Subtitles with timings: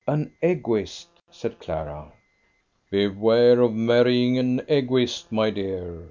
[0.07, 2.11] "An Egoist!" said Clara.
[2.89, 5.99] "Beware of marrying an Egoist, my dear!"